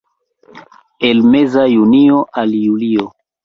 El 0.97 1.21
meza 1.21 1.67
junio 1.67 2.27
al 2.33 2.49
julio. 2.59 3.13